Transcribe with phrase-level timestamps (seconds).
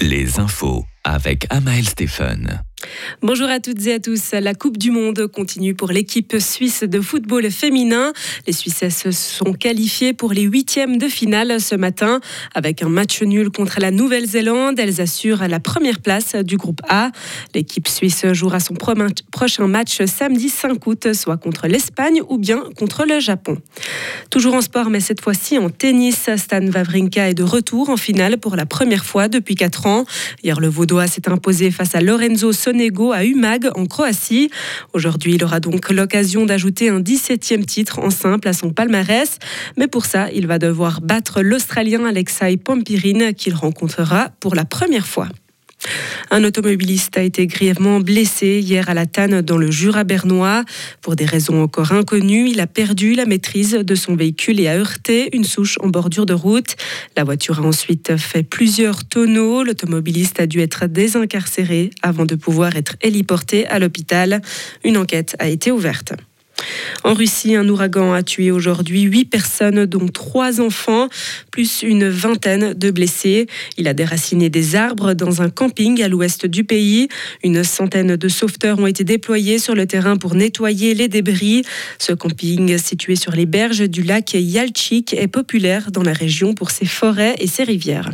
[0.00, 2.62] les infos avec Amael Stephen.
[3.22, 4.32] Bonjour à toutes et à tous.
[4.32, 8.12] La Coupe du Monde continue pour l'équipe suisse de football féminin.
[8.46, 12.20] Les Suissesses se sont qualifiées pour les huitièmes de finale ce matin.
[12.54, 17.10] Avec un match nul contre la Nouvelle-Zélande, elles assurent la première place du groupe A.
[17.54, 23.04] L'équipe suisse jouera son prochain match samedi 5 août, soit contre l'Espagne ou bien contre
[23.04, 23.58] le Japon.
[24.30, 28.38] Toujours en sport, mais cette fois-ci en tennis, Stan Wawrinka est de retour en finale
[28.38, 30.04] pour la première fois depuis 4 ans.
[30.42, 34.48] Hier, le Vaudois s'est imposé face à Lorenzo À Umag en Croatie.
[34.92, 39.38] Aujourd'hui, il aura donc l'occasion d'ajouter un 17e titre en simple à son palmarès.
[39.76, 45.08] Mais pour ça, il va devoir battre l'Australien Alexei Pompirin qu'il rencontrera pour la première
[45.08, 45.26] fois.
[46.30, 50.64] Un automobiliste a été grièvement blessé hier à la Tanne dans le Jura bernois.
[51.00, 54.76] Pour des raisons encore inconnues, il a perdu la maîtrise de son véhicule et a
[54.76, 56.76] heurté une souche en bordure de route.
[57.16, 59.64] La voiture a ensuite fait plusieurs tonneaux.
[59.64, 64.40] L'automobiliste a dû être désincarcéré avant de pouvoir être héliporté à l'hôpital.
[64.84, 66.14] Une enquête a été ouverte.
[67.04, 71.08] En Russie, un ouragan a tué aujourd'hui huit personnes, dont trois enfants,
[71.50, 73.46] plus une vingtaine de blessés.
[73.78, 77.08] Il a déraciné des arbres dans un camping à l'ouest du pays.
[77.42, 81.62] Une centaine de sauveteurs ont été déployés sur le terrain pour nettoyer les débris.
[81.98, 86.70] Ce camping, situé sur les berges du lac Yalchik, est populaire dans la région pour
[86.70, 88.10] ses forêts et ses rivières.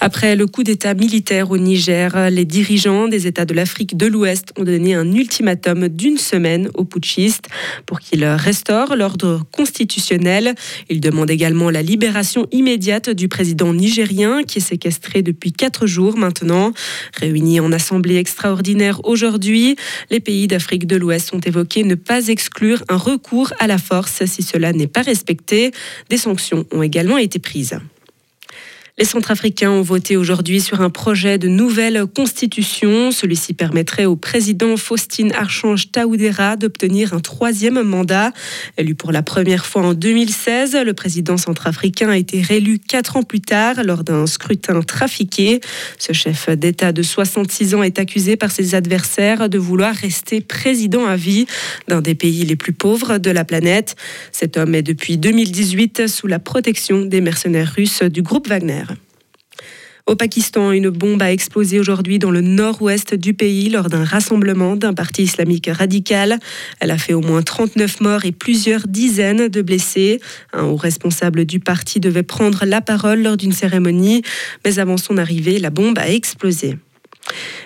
[0.00, 4.52] Après le coup d'État militaire au Niger, les dirigeants des États de l'Afrique de l'Ouest
[4.58, 7.48] ont donné un ultimatum d'une semaine aux putschistes
[7.86, 10.54] pour qu'ils restaurent l'ordre constitutionnel.
[10.88, 16.16] Ils demandent également la libération immédiate du président nigérien qui est séquestré depuis quatre jours
[16.16, 16.72] maintenant.
[17.18, 19.76] Réunis en assemblée extraordinaire aujourd'hui,
[20.10, 24.24] les pays d'Afrique de l'Ouest ont évoqué ne pas exclure un recours à la force
[24.26, 25.72] si cela n'est pas respecté.
[26.08, 27.78] Des sanctions ont également été prises.
[29.00, 33.10] Les Centrafricains ont voté aujourd'hui sur un projet de nouvelle constitution.
[33.10, 38.30] Celui-ci permettrait au président Faustine Archange Taoudera d'obtenir un troisième mandat.
[38.76, 43.22] Élu pour la première fois en 2016, le président centrafricain a été réélu quatre ans
[43.22, 45.62] plus tard lors d'un scrutin trafiqué.
[45.98, 51.06] Ce chef d'État de 66 ans est accusé par ses adversaires de vouloir rester président
[51.06, 51.46] à vie
[51.88, 53.96] d'un des pays les plus pauvres de la planète.
[54.30, 58.89] Cet homme est depuis 2018 sous la protection des mercenaires russes du groupe Wagner.
[60.06, 64.76] Au Pakistan, une bombe a explosé aujourd'hui dans le nord-ouest du pays lors d'un rassemblement
[64.76, 66.38] d'un parti islamique radical.
[66.80, 70.20] Elle a fait au moins 39 morts et plusieurs dizaines de blessés.
[70.52, 74.22] Un haut responsable du parti devait prendre la parole lors d'une cérémonie,
[74.64, 76.76] mais avant son arrivée, la bombe a explosé.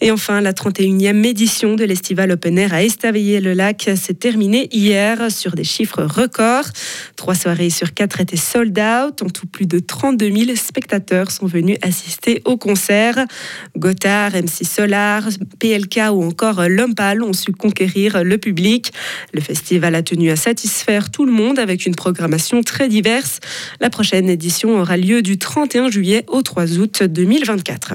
[0.00, 5.54] Et enfin, la 31e édition de l'Estival Open Air à Estavayer-le-Lac s'est terminée hier sur
[5.56, 6.68] des chiffres records.
[7.16, 9.22] Trois soirées sur quatre étaient sold out.
[9.22, 13.24] En tout, plus de 32 000 spectateurs sont venus assister au concert.
[13.76, 15.24] Gotthard, MC Solar,
[15.58, 18.92] PLK ou encore Lompal ont su conquérir le public.
[19.32, 23.40] Le festival a tenu à satisfaire tout le monde avec une programmation très diverse.
[23.80, 27.94] La prochaine édition aura lieu du 31 juillet au 3 août 2024.